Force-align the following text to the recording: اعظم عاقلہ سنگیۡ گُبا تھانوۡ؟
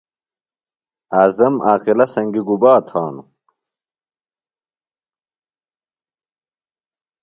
اعظم 1.19 1.53
عاقلہ 1.67 2.05
سنگیۡ 2.13 2.45
گُبا 2.47 2.73
تھانوۡ؟ 2.87 3.27